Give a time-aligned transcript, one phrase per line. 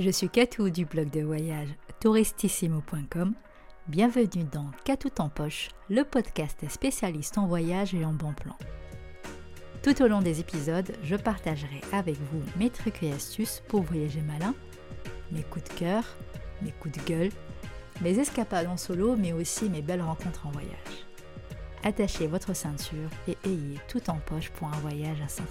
[0.00, 1.68] Je suis Katou du blog de voyage
[2.00, 3.34] touristissimo.com.
[3.86, 8.56] Bienvenue dans Katou en poche, le podcast spécialiste en voyage et en bon plan.
[9.82, 14.22] Tout au long des épisodes, je partagerai avec vous mes trucs et astuces pour voyager
[14.22, 14.54] malin,
[15.32, 16.04] mes coups de cœur,
[16.62, 17.30] mes coups de gueule,
[18.00, 21.04] mes escapades en solo, mais aussi mes belles rencontres en voyage.
[21.84, 25.44] Attachez votre ceinture et ayez tout en poche pour un voyage à saint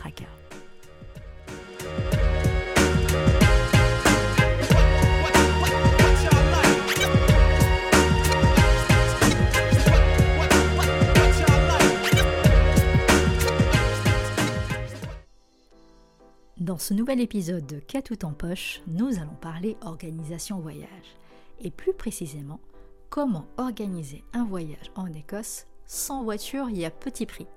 [16.79, 21.17] Dans ce nouvel épisode de Qu'a tout en poche, nous allons parler organisation voyage
[21.59, 22.61] et plus précisément
[23.09, 27.47] comment organiser un voyage en Écosse sans voiture et à petit prix.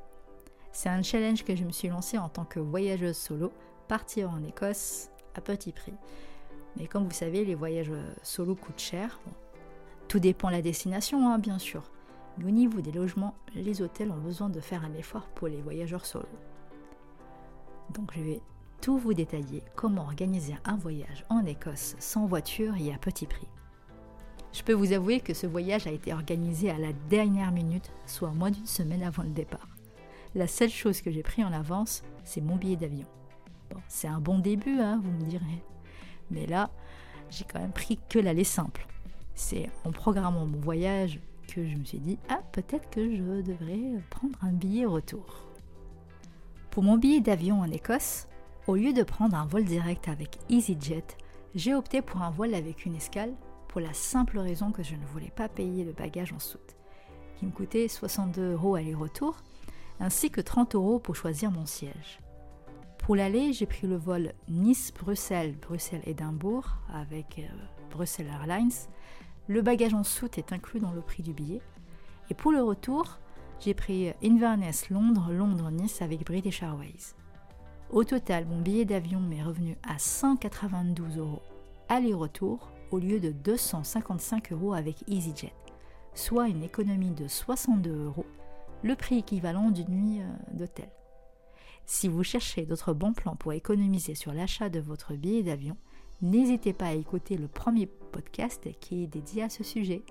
[0.73, 3.53] C'est un challenge que je me suis lancé en tant que voyageuse solo,
[3.87, 5.95] partir en Écosse à petit prix.
[6.77, 7.93] Mais comme vous savez, les voyages
[8.25, 9.21] solo coûtent cher.
[10.09, 11.85] tout dépend de la destination, hein, bien sûr.
[12.39, 15.63] Mais au niveau des logements, les hôtels ont besoin de faire un effort pour les
[15.63, 16.27] voyageurs solo.
[17.95, 18.43] Donc je vais
[18.83, 23.47] tout vous détailler comment organiser un voyage en Écosse sans voiture et à petit prix.
[24.53, 28.33] Je peux vous avouer que ce voyage a été organisé à la dernière minute, soit
[28.33, 29.69] moins d'une semaine avant le départ.
[30.35, 33.07] La seule chose que j'ai pris en avance, c'est mon billet d'avion.
[33.71, 35.63] Bon, c'est un bon début, hein, vous me direz.
[36.33, 36.69] Mais là,
[37.31, 38.87] j'ai quand même pris que l'aller simple.
[39.35, 44.03] C'est en programmant mon voyage que je me suis dit, ah, peut-être que je devrais
[44.11, 45.47] prendre un billet retour.
[46.71, 48.27] Pour mon billet d'avion en Écosse,
[48.69, 51.17] au lieu de prendre un vol direct avec EasyJet,
[51.55, 53.35] j'ai opté pour un vol avec une escale
[53.69, 56.77] pour la simple raison que je ne voulais pas payer le bagage en soute,
[57.37, 59.37] qui me coûtait 62 euros aller-retour,
[59.99, 62.21] ainsi que 30 euros pour choisir mon siège.
[62.99, 67.49] Pour l'aller, j'ai pris le vol Nice-Bruxelles, Bruxelles-Édimbourg avec euh,
[67.91, 68.71] Bruxelles Airlines.
[69.49, 71.61] Le bagage en soute est inclus dans le prix du billet.
[72.31, 73.19] Et pour le retour,
[73.59, 77.15] j'ai pris Inverness-Londres, Londres-Nice avec British Airways.
[77.93, 81.43] Au total, mon billet d'avion m'est revenu à 192 euros
[81.91, 85.53] aller-retour au lieu de 255 euros avec EasyJet,
[86.15, 88.25] soit une économie de 62 euros,
[88.83, 90.89] le prix équivalent d'une nuit euh, d'hôtel.
[91.85, 95.77] Si vous cherchez d'autres bons plans pour économiser sur l'achat de votre billet d'avion,
[96.23, 100.03] n'hésitez pas à écouter le premier podcast qui est dédié à ce sujet.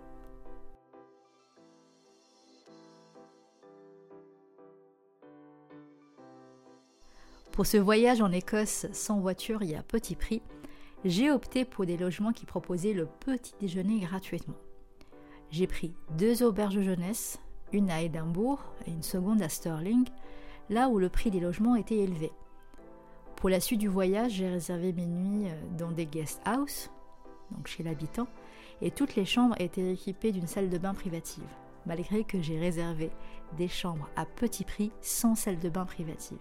[7.62, 10.42] Pour ce voyage en Écosse sans voiture et à petit prix,
[11.06, 14.56] j'ai opté pour des logements qui proposaient le petit déjeuner gratuitement.
[15.52, 17.40] J'ai pris deux auberges jeunesse,
[17.72, 20.08] une à Édimbourg et une seconde à Stirling,
[20.72, 22.32] là où le prix des logements était élevé.
[23.36, 26.90] Pour la suite du voyage, j'ai réservé mes nuits euh, dans des guest houses,
[27.52, 28.28] donc chez l'habitant,
[28.82, 31.44] et toutes les chambres étaient équipées d'une salle de bain privative,
[31.86, 33.12] malgré que j'ai réservé
[33.56, 36.40] des chambres à petit prix sans salle de bain privative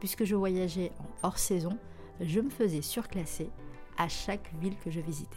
[0.00, 1.78] puisque je voyageais en hors saison,
[2.20, 3.50] je me faisais surclasser
[3.98, 5.36] à chaque ville que je visitais.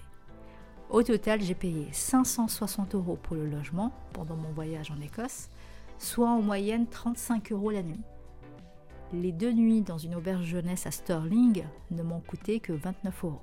[0.90, 5.50] Au total, j'ai payé 560 euros pour le logement pendant mon voyage en Écosse,
[6.00, 8.02] soit en moyenne 35 euros la nuit.
[9.14, 13.42] Les deux nuits dans une auberge jeunesse à Stirling ne m'ont coûté que 29 euros.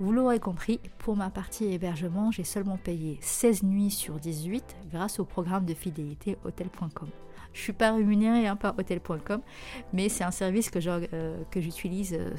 [0.00, 5.18] Vous l'aurez compris, pour ma partie hébergement, j'ai seulement payé 16 nuits sur 18 grâce
[5.18, 7.08] au programme de fidélité hotel.com.
[7.52, 9.40] Je suis pas rémunérée hein, par hotel.com,
[9.92, 10.78] mais c'est un service que
[11.12, 12.30] euh, j'utilise euh,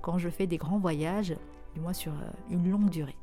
[0.00, 1.34] quand je fais des grands voyages,
[1.74, 3.16] du moins sur euh, une longue durée.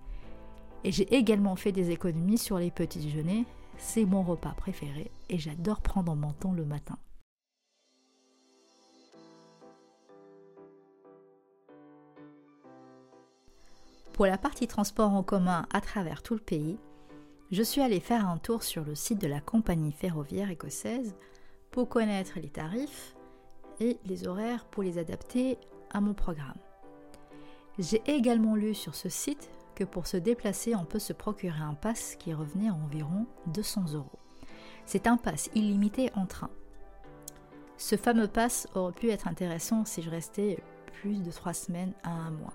[0.83, 3.45] Et j'ai également fait des économies sur les petits déjeuners.
[3.77, 6.97] C'est mon repas préféré et j'adore prendre mon temps le matin.
[14.13, 16.77] Pour la partie transport en commun à travers tout le pays,
[17.51, 21.15] je suis allée faire un tour sur le site de la compagnie ferroviaire écossaise
[21.71, 23.15] pour connaître les tarifs
[23.79, 25.57] et les horaires pour les adapter
[25.89, 26.57] à mon programme.
[27.79, 31.73] J'ai également lu sur ce site que pour se déplacer, on peut se procurer un
[31.73, 34.19] pass qui revenait à environ 200 euros.
[34.85, 36.49] C'est un pass illimité en train.
[37.77, 40.59] Ce fameux pass aurait pu être intéressant si je restais
[41.01, 42.53] plus de 3 semaines à un mois.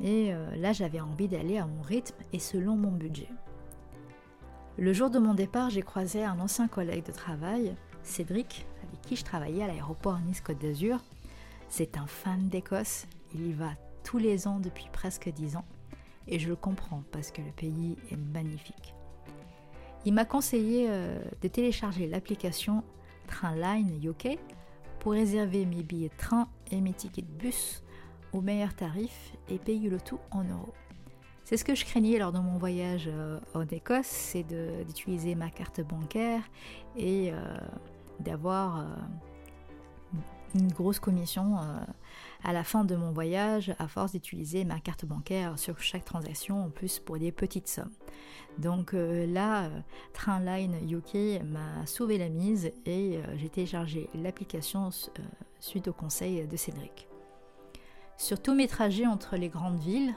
[0.00, 3.28] Mais euh, là, j'avais envie d'aller à mon rythme et selon mon budget.
[4.80, 9.14] Le jour de mon départ, j'ai croisé un ancien collègue de travail, Cédric, avec qui
[9.14, 11.00] je travaillais à l'aéroport Nice-Côte d'Azur.
[11.68, 13.72] C'est un fan d'Écosse, il y va
[14.04, 15.66] tous les ans depuis presque dix ans,
[16.26, 18.94] et je le comprends parce que le pays est magnifique.
[20.06, 22.82] Il m'a conseillé euh, de télécharger l'application
[23.26, 24.38] Trainline UK
[24.98, 27.82] pour réserver mes billets de train et mes tickets de bus
[28.32, 30.72] au meilleur tarif et payer le tout en euros.
[31.50, 34.44] C'est ce que je craignais lors de mon voyage euh, en Écosse, c'est
[34.86, 36.42] d'utiliser ma carte bancaire
[36.96, 37.58] et euh,
[38.20, 38.84] d'avoir euh,
[40.54, 41.56] une grosse commission
[42.44, 46.66] à la fin de mon voyage à force d'utiliser ma carte bancaire sur chaque transaction,
[46.66, 47.90] en plus pour des petites sommes.
[48.58, 49.70] Donc là,
[50.12, 54.90] Trainline UK m'a sauvé la mise et j'ai téléchargé l'application
[55.58, 57.08] suite au conseil de Cédric.
[58.16, 60.14] Sur tous mes trajets entre les grandes villes,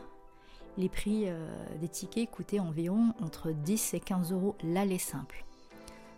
[0.78, 1.48] les prix euh,
[1.80, 5.46] des tickets coûtaient environ entre 10 et 15 euros l'aller simple.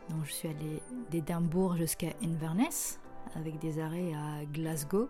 [0.10, 3.00] Donc je suis allée d'Édimbourg jusqu'à Inverness
[3.36, 5.07] avec des arrêts à Glasgow,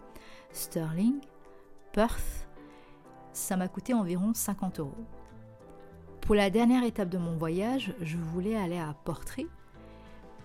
[0.52, 1.20] Stirling,
[1.92, 2.48] Perth.
[3.34, 5.06] Ça m'a coûté environ 50 euros.
[6.22, 9.48] Pour la dernière étape de mon voyage, je voulais aller à Portree,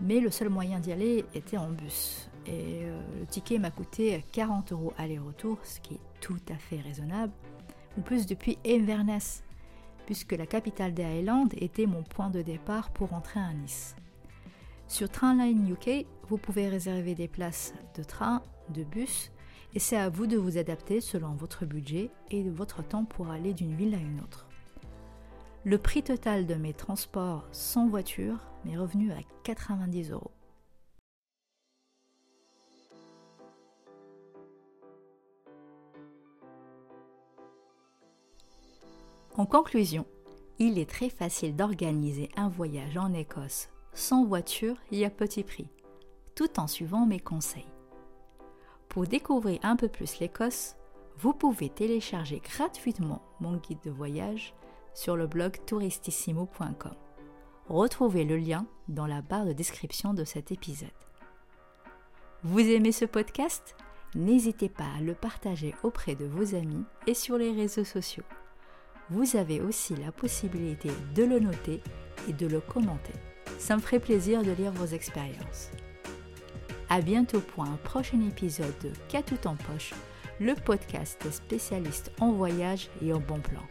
[0.00, 2.29] mais le seul moyen d'y aller était en bus.
[2.47, 6.81] Et euh, le ticket m'a coûté 40 euros aller-retour, ce qui est tout à fait
[6.81, 7.32] raisonnable
[7.96, 9.42] ou plus depuis Inverness,
[10.06, 13.94] puisque la capitale des Highlands était mon point de départ pour rentrer à Nice.
[14.88, 19.31] Sur Trainline UK, vous pouvez réserver des places de train, de bus,
[19.75, 23.54] et c'est à vous de vous adapter selon votre budget et votre temps pour aller
[23.54, 24.48] d'une ville à une autre.
[25.64, 30.32] Le prix total de mes transports sans voiture m'est revenu à 90 euros.
[39.37, 40.06] En conclusion,
[40.59, 45.69] il est très facile d'organiser un voyage en Écosse sans voiture et à petit prix,
[46.35, 47.67] tout en suivant mes conseils.
[48.88, 50.77] Pour découvrir un peu plus l'Écosse,
[51.19, 54.55] vous pouvez télécharger gratuitement mon guide de voyage
[54.94, 56.94] sur le blog touristissimo.com.
[57.69, 60.88] Retrouvez le lien dans la barre de description de cet épisode.
[62.43, 63.76] Vous aimez ce podcast?
[64.15, 68.25] N'hésitez pas à le partager auprès de vos amis et sur les réseaux sociaux
[69.11, 71.83] vous avez aussi la possibilité de le noter
[72.29, 73.12] et de le commenter.
[73.59, 75.71] Ça me ferait plaisir de lire vos expériences.
[76.89, 79.93] A bientôt pour un prochain épisode de Qu'à tout en poche,
[80.41, 83.62] le podcast spécialiste en voyage et en bon plan.